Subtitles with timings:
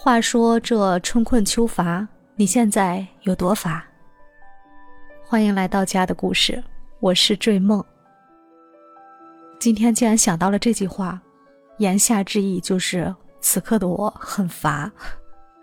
[0.00, 2.06] 话说这春困秋乏，
[2.36, 3.84] 你现在有多乏？
[5.24, 6.62] 欢迎来到家的故事，
[7.00, 7.84] 我是坠梦。
[9.58, 11.20] 今天既然想到了这句话，
[11.78, 14.88] 言下之意就是此刻的我很乏。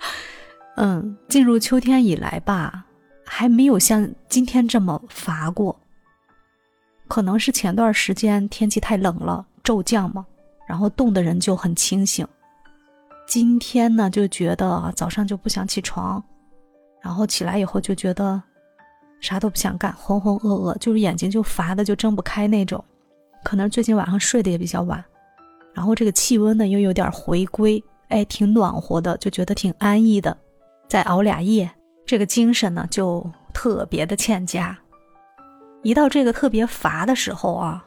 [0.75, 2.83] 嗯，进入秋天以来吧，
[3.25, 5.79] 还没有像今天这么乏过。
[7.07, 10.25] 可能是前段时间天气太冷了，骤降嘛，
[10.67, 12.27] 然后冻的人就很清醒。
[13.27, 16.23] 今天呢，就觉得早上就不想起床，
[17.02, 18.41] 然后起来以后就觉得
[19.20, 22.83] 啥都不想干，浑浑噩噩，就是眼睛就乏的就睁不开那种。
[23.43, 25.03] 可能最近晚上睡得也比较晚，
[25.73, 30.35] 然后这个气温呢又有点回归，哎，挺暖和的，就觉得挺安逸的。
[30.88, 31.69] 再熬俩夜，
[32.05, 34.77] 这个精神呢就特别的欠佳。
[35.81, 37.83] 一到这个特别乏的时候啊，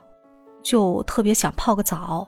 [0.62, 2.26] 就特别想泡个澡。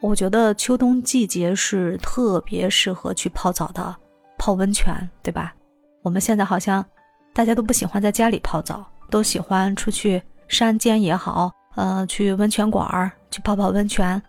[0.00, 3.96] 我觉得秋冬季节是特别适合去泡澡的，
[4.36, 5.54] 泡温泉，对吧？
[6.02, 6.84] 我们现在好像
[7.32, 14.20] 大家都不喜欢在家里泡澡，都喜欢出去山间也好，呃，去温泉馆儿去泡泡温泉。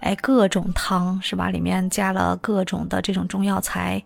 [0.00, 1.50] 哎，各种汤是吧？
[1.50, 4.02] 里面加了各种的这种中药材，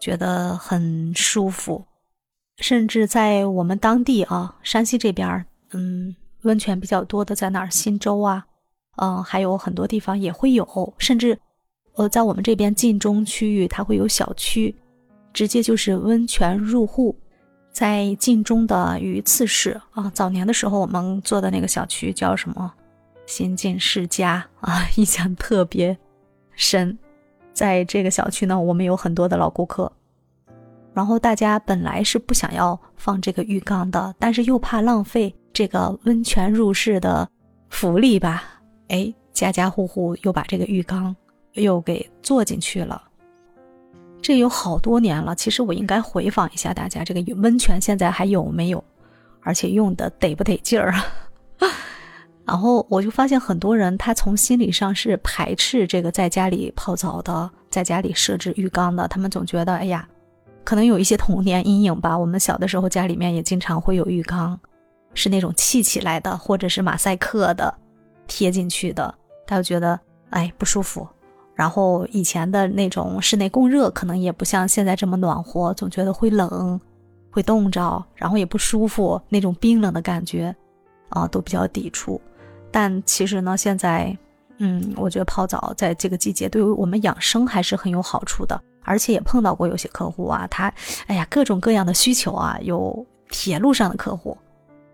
[0.00, 1.84] 觉得很舒服。
[2.58, 7.68] 甚至在我们当地啊，山西这边，嗯，温泉比较多的在哪儿？
[7.68, 8.46] 忻州啊，
[8.96, 10.94] 嗯，还有很多地方也会有。
[10.98, 11.38] 甚至，
[11.94, 14.74] 呃，在我们这边晋中区域，它会有小区，
[15.32, 17.16] 直接就是温泉入户。
[17.70, 22.72] 在晋中的榆次市啊，早年的时候我们做的那个小区叫什么？
[23.26, 25.96] 新晋世家啊， 印象特别
[26.52, 26.96] 深。
[27.52, 29.90] 在这个小区呢，我们有很多的老顾客。
[30.94, 37.28] 然后大家本来是不想要放这个浴缸的，但是又怕浪费这个温泉入室的
[37.68, 38.55] 福利吧？
[38.88, 41.14] 哎，家家户户又把这个浴缸
[41.52, 43.02] 又给做进去了。
[44.22, 48.82] 这有好多年了，其实我应该回访一下大家，这个温泉现在还有没有？
[49.40, 51.04] 而且用的得不得劲儿啊？
[52.44, 60.08] 然后我就发现很多人他从心理上是排斥这个在家里泡澡的，在家里设置浴缸的，他们总觉得，哎呀。
[60.64, 62.18] 可能有一些童年阴影吧。
[62.18, 64.58] 我们小的时候家里面也经常会有浴缸，
[65.14, 67.72] 是那种砌起来的，或者是马赛克的，
[68.26, 69.14] 贴进去的。
[69.46, 69.98] 他就觉得
[70.30, 71.06] 哎不舒服。
[71.54, 76.80] 然后以前的那种室内供热可能也不像现在这么暖和，总觉得会冷，
[77.30, 80.54] 会冻着，然后也不舒服，那种冰冷的感觉
[81.08, 82.20] 啊都比较抵触。
[82.70, 84.16] 但其实呢，现在
[84.58, 88.60] 嗯，我觉得泡澡在这个季节对于我们养生还是很有好处的。
[88.88, 90.72] 而且也碰到过有些客户啊，他，
[91.08, 94.38] 哎呀，各种各样的需求啊，有铁路上的客户，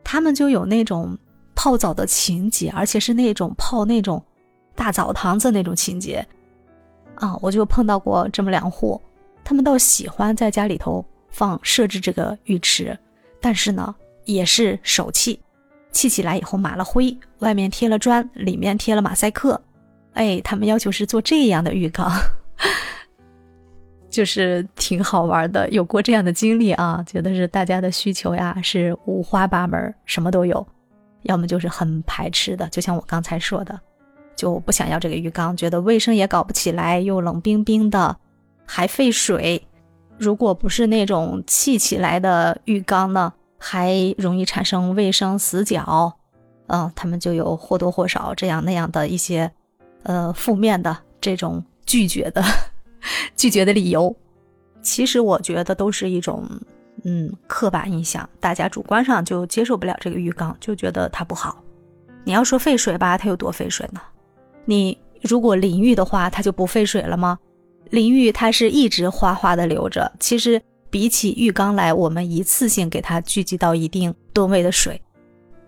[0.03, 1.15] 他们就有那种
[1.55, 4.23] 泡澡的情节，而且是那种泡那种
[4.75, 6.27] 大澡堂子那种情节，
[7.15, 9.01] 啊，我就碰到过这么两户，
[9.45, 12.99] 他们倒喜欢在家里头放设置这个浴池，
[13.41, 15.41] 但是呢，也是手砌，
[15.91, 19.61] 砌起来以后抹了灰，外面贴了砖，里面贴了马赛克，
[20.15, 22.11] 哎，他们要求是做这样的浴缸。
[24.11, 30.67] 就是挺好玩的，有过这样的经历啊，觉得是大家的需求呀是五花八门，什么都有，
[31.23, 33.79] 要么就是很排斥的，就像我刚才说的，
[34.37, 38.17] 就不想要这个浴缸，觉得卫生也搞不起来，又冷冰冰的，
[38.67, 39.67] 还费水。
[40.19, 46.13] 如果不是那种砌起来的浴缸呢，还容易产生卫生死角，
[46.69, 49.51] 嗯，他们就有或多或少这样那样的一些，
[50.05, 52.43] 呃，负面的这种拒绝的。
[53.35, 54.15] 拒绝的理由，
[54.81, 56.49] 其实我觉得都是一种，
[57.05, 58.29] 嗯，刻板印象。
[58.39, 61.63] 大家主观上就接受不了这个浴缸，就觉得它不好。
[62.25, 64.01] 你要说费水吧，它有多费水呢？
[64.65, 67.39] 你如果淋浴的话，它就不费水了吗？
[67.91, 70.11] 淋浴它是一直哗哗的流着。
[70.21, 75.01] 其实比起浴缸来，我们一次性给它聚集到一定吨位的水。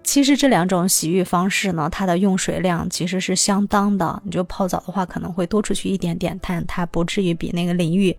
[0.05, 4.23] 其实这两种洗浴方式呢，它的用水量其实是相当的。
[4.25, 8.17] 你就泡澡的话，可能会多出去一点点，但它不至于比那个淋浴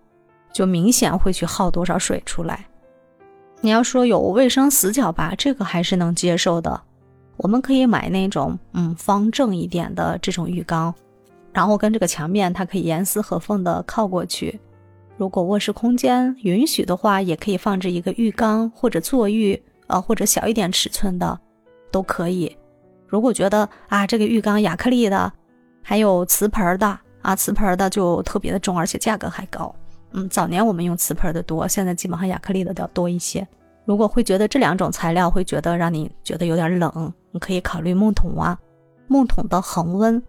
[0.52, 2.66] 就明显会去耗多少水出来。
[3.66, 6.80] 你要说有卫生死角吧，这个还是能接受的。
[7.36, 10.94] 我们可以买那种嗯方正一点的这种浴缸，
[11.52, 14.60] 然后跟这个墙面它可以严丝合缝的靠过去。
[15.16, 21.36] 如果卧室空间允许的话，也可以放置一个浴缸或者坐浴，呃或者小一点尺寸的。
[21.90, 22.56] 都可以。
[23.08, 25.32] 如果觉得啊，这个浴缸亚克力的，
[25.82, 29.74] 还有瓷盆的啊，瓷盆的就特别的重，而且价格还高。
[30.12, 33.46] 嗯，早年我们用瓷盆的多，现在基本上亚克力的要多一些。
[33.84, 38.58] 如果会觉得这两种材料会觉得让你觉得有点冷，你可以考虑木桶啊。
[39.08, 40.20] 木桶的恒温，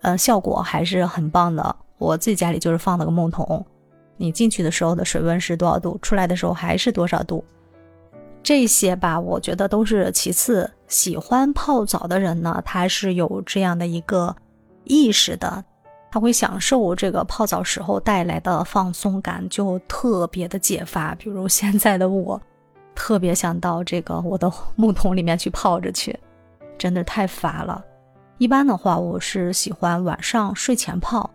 [0.00, 1.76] 呃，效果还是很棒的。
[1.98, 3.64] 我自己家里就是放了个木桶，
[4.16, 7.44] 你进去的时候的水温是多少度，出来的时候还是多少度。
[8.42, 10.70] 这些吧，我觉得都是其次。
[10.86, 14.34] 喜欢泡澡的人呢，他是有这样的一个
[14.84, 15.64] 意识的，
[16.14, 21.12] 他会享受这个泡澡时候带来的放松感，就特别的解乏。
[21.16, 22.40] 比如现在的我，
[22.94, 26.16] 特别想到这个我的木桶里面去泡着去，
[26.78, 27.84] 真的太乏了。
[28.38, 31.28] 一般的话，我是喜欢晚上睡前泡，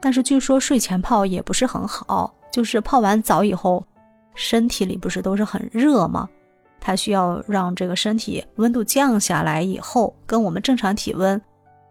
[0.00, 3.86] 但是据说睡前泡也不是很好，就是泡完澡以后，
[4.34, 6.28] 身体里不是都是很热吗？
[6.80, 11.40] 它需要让这个身体温度降下来以后，跟我们正常体温，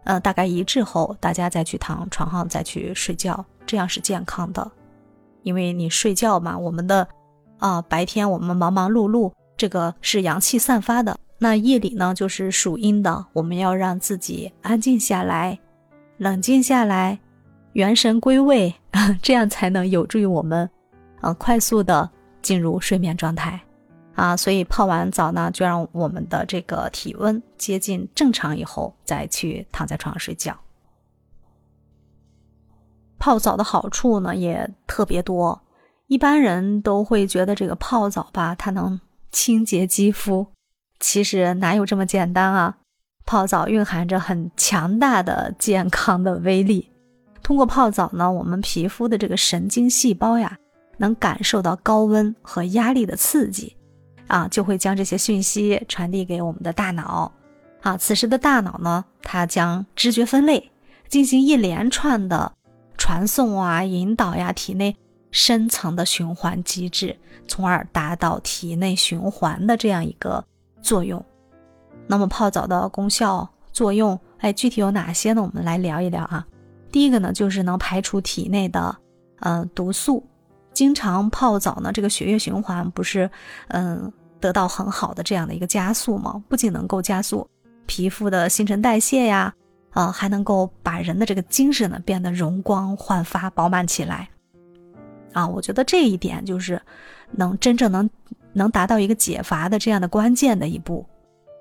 [0.06, 4.70] 呃，大概一致后，大家再去躺床上再去睡觉，这样是健康的。
[5.42, 7.06] 因为你睡觉嘛，我们的
[7.58, 15.58] 啊白天我们忙忙碌碌，这个是阳气散发的，那夜里呢就是属阴的，我们要让自己安静下来，
[16.18, 17.18] 冷静下来，
[17.72, 18.74] 元神归位，
[19.20, 20.70] 这样才能有助于我们，
[21.20, 22.08] 啊，快速的
[22.42, 23.60] 进入睡眠状态。
[24.16, 30.58] 啊，所以泡完澡呢，就让我们的这个体温接近正常以后，再去躺在床上睡觉。
[33.18, 35.62] 泡澡的好处呢也特别多，
[36.06, 38.98] 一般人都会觉得这个泡澡吧，它能
[39.30, 40.46] 清洁肌肤，
[40.98, 42.78] 其实哪有这么简单啊？
[43.26, 46.90] 泡澡蕴含着很强大的健康的威力。
[47.42, 50.58] 通过泡澡呢，我们皮肤的这个神经细胞呀，
[50.96, 53.75] 能感受到高温和压力的刺激。
[54.26, 57.32] 啊，就会将这些讯息传递给我们的大脑。
[57.82, 60.70] 啊，此时的大脑呢，它将知觉分类，
[61.08, 62.52] 进行一连串的
[62.98, 64.96] 传送啊、引导呀，体内
[65.30, 70.44] 深层的循环机制，从而达到体内循环的这样一个
[70.82, 71.24] 作用。
[72.08, 75.42] 那么泡澡的功效作用，哎，具体有哪些呢？
[75.42, 76.44] 我们来聊一聊啊。
[76.90, 78.96] 第一个呢，就是能排除体内的
[79.40, 80.24] 嗯毒素。
[80.76, 83.30] 经常泡澡呢，这个血液循环不是，
[83.68, 86.44] 嗯，得到很好的这样的一个加速吗？
[86.50, 87.48] 不仅能够加速
[87.86, 89.54] 皮肤的新陈代谢呀，
[89.92, 94.28] 啊，还能够把人的这个精神呢变得容光焕发、饱满起来。
[95.32, 96.78] 啊，我觉得这一点就是
[97.30, 98.10] 能真正能
[98.52, 101.06] 能达到一个解乏的这样的关键的一步。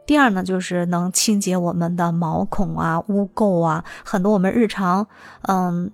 [0.05, 5.07] 第二呢，就是能清洁我们的毛孔啊、污垢啊，很多我们日常，
[5.43, 5.89] 嗯。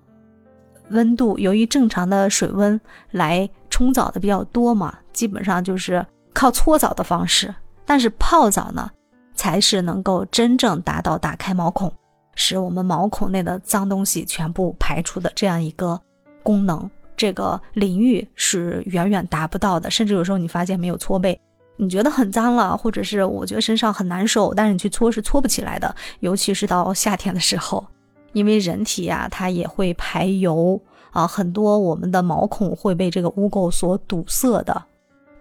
[0.91, 2.79] 温度由于正常的水温
[3.11, 7.53] 来冲澡的比较多嘛，基本上就是靠搓澡的方式。
[7.85, 8.89] 但是泡澡呢，
[9.33, 11.91] 才是能够真正达到打开毛孔，
[12.35, 15.99] 使我们毛孔内的脏东西全部排出的这样一个
[16.43, 16.89] 功能。
[17.17, 19.91] 这个淋浴是远远达不到的。
[19.91, 21.39] 甚至有时候你发现没有搓背，
[21.77, 25.93] 你觉得很脏了，或者是我觉得身上很难受，但是你去搓是搓不起来的。
[26.21, 27.85] 尤其是到夏天的时候。
[28.33, 30.81] 因为人体呀，它也会排油
[31.11, 34.85] 啊，很多我们的毛孔会被这个污垢所堵塞的。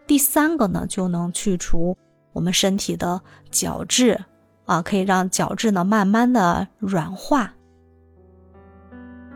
[0.07, 1.97] 第三个呢，就能去除
[2.33, 3.21] 我们身体的
[3.51, 4.21] 角质
[4.65, 7.55] 啊，可以让角质呢慢慢的软化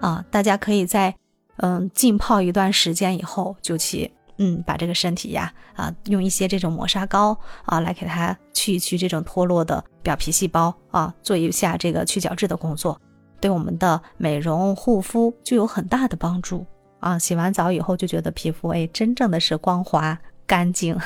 [0.00, 0.24] 啊。
[0.30, 1.14] 大家可以在
[1.58, 13.00] 嗯浸泡一段时间以后，就去嗯把这个身体呀啊用一些这种磨砂膏啊来给它去一去这种脱落的表皮细胞啊，做一下这个去角质的工作。
[13.44, 16.64] 对我们的美容护肤就有很大的帮助
[17.00, 17.18] 啊！
[17.18, 20.98] 洗完澡以后就觉得皮肤哎，真正的是光滑干净。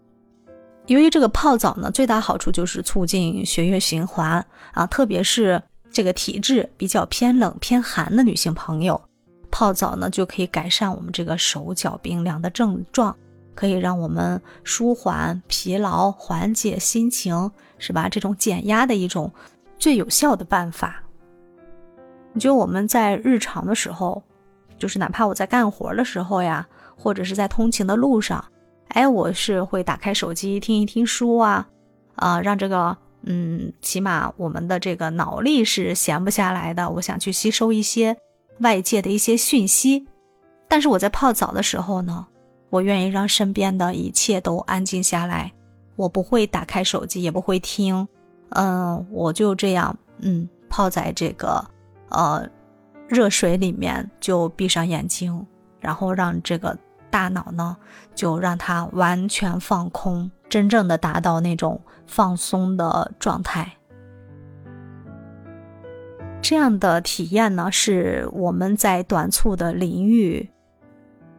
[0.84, 4.44] 由于这个泡澡呢，最大好处就是促进血液循环
[4.74, 9.00] 啊，特别是这个体质比较偏冷偏寒的女性朋友，
[9.50, 13.16] 泡澡呢就可以改善我们这个手脚冰凉的症状，
[13.54, 18.06] 可以让我们舒缓疲劳、缓解心情，是吧？
[18.10, 19.32] 这种减压的一种
[19.78, 21.00] 最有效的办法。
[22.38, 24.22] 就我们在日常的时候，
[24.78, 28.44] 就是哪怕我在干活的时候呀，或者是在通勤的路上，
[28.88, 31.68] 哎，我是会打开手机听一听书啊，
[32.16, 36.90] 啊，让这个，嗯，起码我们的这个脑力是闲不下来的。
[36.90, 38.16] 我想去吸收一些
[38.58, 40.06] 外界的一些讯息，
[40.68, 42.26] 但是我在泡澡的时候呢，
[42.70, 45.52] 我愿意让身边的一切都安静下来，
[45.96, 48.06] 我不会打开手机，也不会听，
[48.50, 51.64] 嗯，我就这样，嗯，泡在这个。
[52.14, 52.48] 呃，
[53.08, 55.46] 热水里面就闭上眼睛，
[55.80, 56.78] 然后让这个
[57.10, 57.76] 大脑呢，
[58.14, 63.72] 就让它完全放空，真正的达到那种放松的状态。
[66.40, 70.50] 这样的体验呢，是我们在短促的淋浴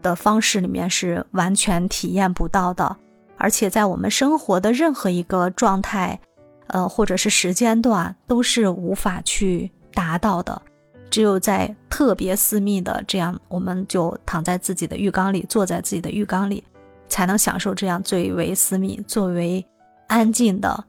[0.01, 2.97] 的方式里面是完全体验不到的，
[3.37, 6.19] 而且在我们生活的任何一个状态，
[6.67, 9.71] 呃，或者是时间段，都是无法去。
[9.95, 10.61] 达到的，
[11.09, 16.63] 只有在特别私密的这样，我们就躺在自己的浴缸里，坐在自己的浴缸里，
[17.07, 19.65] 才能享受这样最为私密、最为
[20.07, 20.83] 安静的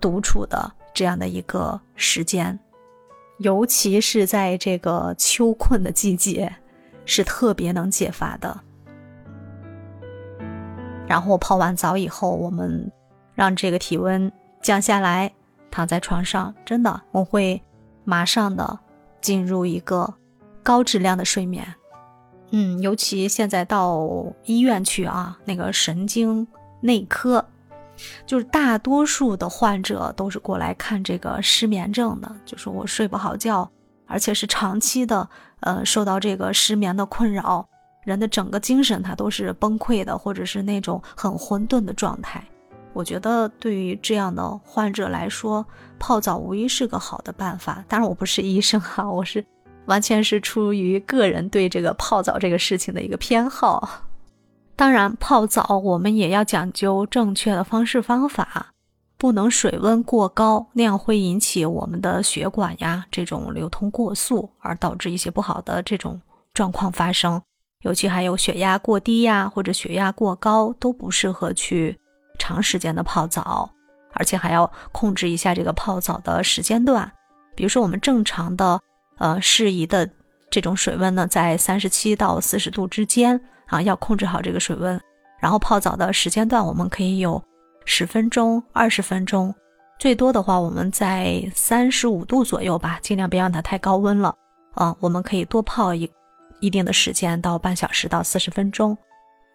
[0.00, 2.58] 独处的这样的一个时间。
[3.38, 6.54] 尤其是在这个秋困的季节，
[7.04, 8.60] 是特别能解乏的。
[11.08, 12.90] 然后泡完澡以后，我们
[13.34, 14.30] 让这个体温
[14.62, 15.32] 降下来，
[15.70, 17.60] 躺在床上，真的我会
[18.04, 18.78] 马上的
[19.20, 20.14] 进入一个
[20.62, 21.74] 高质量的睡眠。
[22.50, 24.06] 嗯，尤其现在到
[24.44, 26.46] 医院去啊，那个神经
[26.80, 27.44] 内科。
[28.26, 33.70] 就是大多数的患者都是过来看这个失眠症的，就是我睡不好觉，
[34.06, 35.28] 而且是长期的，
[35.60, 37.64] 呃，受到这个失眠的困扰，
[38.02, 42.42] 人的整个精神它都是崩溃的，或者是那种很混沌的状态。
[42.94, 45.64] 我觉得对于这样的患者来说，
[45.98, 47.84] 泡澡无疑是个好的办法。
[47.88, 49.44] 当然，我不是医生哈，我是
[49.86, 53.88] 完全是出于个人对这个泡澡这个事情的一个偏好。
[54.76, 58.72] 当然，泡澡我们也要讲究正确的方式方法，
[59.16, 66.20] 不能水温过高，那样会引起我们的血管呀这种流通过速，而导致一些不好的这种
[66.52, 67.40] 状况发生。
[67.82, 71.98] 尤其还有血压过低呀，或者血压过高，都不适合去
[72.42, 73.70] 长时间的泡澡，
[74.14, 77.08] 而且还要控制一下这个泡澡的时间段。
[77.54, 78.80] 比如说，我们正常的
[79.18, 80.10] 呃适宜的
[80.50, 83.40] 这种水温呢，在三十七到四十度之间。
[83.68, 85.00] 啊，要控制好这个水温，
[85.40, 87.42] 然后泡澡的时间段我们可以有
[87.86, 89.54] 十分钟、二十分钟，
[89.98, 94.34] 最多的话我们在三十五度左右吧，尽量别让它太高温了。
[94.74, 96.10] 啊，我们可以多泡一
[96.60, 98.98] 一定的时间，到半小时到四十分钟。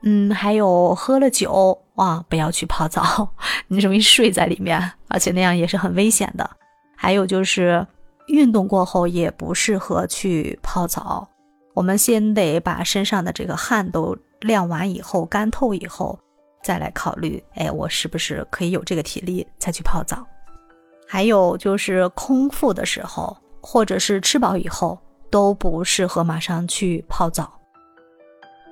[0.04, 3.30] 嗯，还有喝了酒啊，不要去泡澡，
[3.68, 6.50] 你容易睡在里面，而且那样也是很危险的。
[6.96, 7.86] 还有就是
[8.28, 11.28] 运动过后也不适合去泡澡。
[11.74, 16.18] 我们先得把身上的这个汗都晾完以后，干透以后，
[16.64, 20.26] 再来考虑，哎，我是不是可以有这个体力再去泡澡？
[21.08, 25.00] 还有就是空腹的时候，或者是吃饱以后，
[25.30, 27.52] 都不适合马上去泡澡，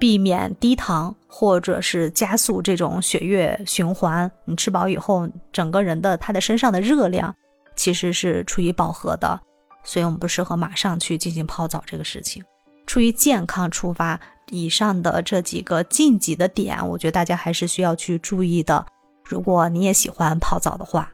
[0.06, 4.32] 避免低糖或者是加速这种血液循环。
[4.46, 7.34] 你吃饱以后，整个人的他的身上的热量
[7.76, 9.42] 其实是处于饱和的，
[9.84, 12.44] 所以我们不适合马上去进行泡澡这个事情。
[12.86, 14.22] 出于健康出发，
[14.52, 18.86] 以上的这几个禁忌的点，我觉得大家还是需要去注意的。
[19.24, 21.12] 如果你也喜欢泡澡的话，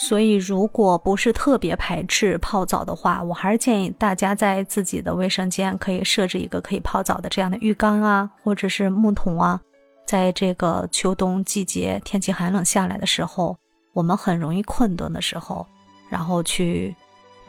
[0.00, 9.60] 所以如果不是特别排斥泡澡的话，我还是建议大家在自己的卫生间可以设置一个可以泡澡的这样的浴缸啊，或者是木桶啊。
[10.06, 13.56] 在这个秋冬季节天气寒冷下来的时候，
[13.92, 15.66] 我们很容易困顿的时候，
[16.08, 16.94] 然后去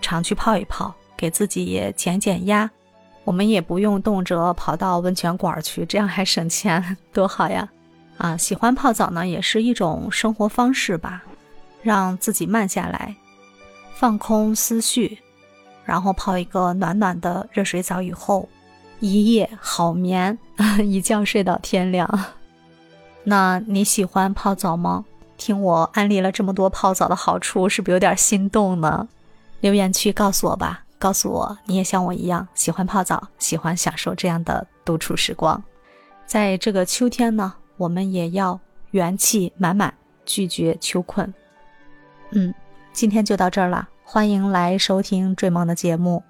[0.02, 2.70] 常去泡一泡，给自己也减减压。
[3.26, 7.70] 我们也不用动辄跑到温泉馆去，这样还省钱，多好呀！
[8.18, 11.24] 啊，喜欢泡澡呢，也是一种生活方式吧，
[11.82, 13.16] 让自己慢下来，
[13.94, 15.20] 放空思绪，
[15.86, 18.48] 然后泡一个暖暖的热水澡以后，
[19.00, 20.38] 一夜好眠，
[20.84, 22.08] 一觉睡到天亮。
[23.24, 25.06] 那你喜欢泡澡吗？
[25.38, 29.08] 听我安利了这么多泡澡的好处，是不是有点心动呢？
[29.62, 30.84] 留言区告诉我吧。
[30.98, 35.64] 告诉我，你也像我一样喜欢泡澡，喜欢享受这样的独处时光。
[36.26, 38.60] 在这个秋天呢，我们也要
[38.92, 39.94] 元气满满，
[40.26, 41.34] 拒绝秋困。
[42.32, 42.54] 嗯，
[42.94, 46.22] 今天就到这儿了，欢迎来收听追梦的节目。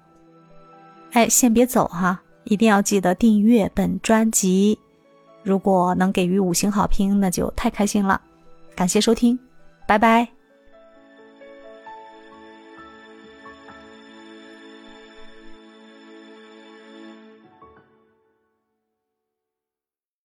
[1.12, 4.78] 哎，先别走哈，一定要记得订阅本专辑。
[5.42, 8.20] 如果能给予五星好评，那就太开心了。
[8.74, 9.38] 感谢收听，
[9.86, 10.39] 拜拜。